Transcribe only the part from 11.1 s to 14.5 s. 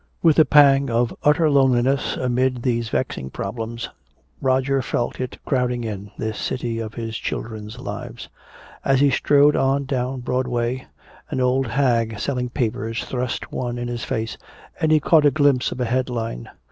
an old hag selling papers thrust one in his face